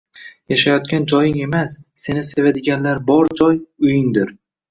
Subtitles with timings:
[0.53, 4.35] Yashayotgan joying emas, seni sevadiganlar bor joy– uyingdir.